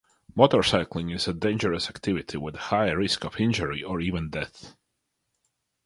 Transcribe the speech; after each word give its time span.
Motorcycling 0.35 1.11
is 1.13 1.27
a 1.27 1.33
dangerous 1.35 1.87
activity 1.87 2.35
with 2.35 2.55
a 2.55 2.65
high 2.73 2.89
risk 2.89 3.23
of 3.23 3.39
injury 3.39 3.83
or 3.83 4.01
even 4.01 4.31
death. 4.31 4.75